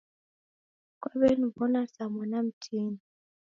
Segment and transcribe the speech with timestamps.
[1.01, 2.97] Kwaw'eniw'ona saa mwana mtini.